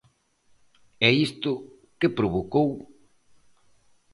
[1.07, 1.51] E isto,
[1.99, 2.69] ¿que provocou?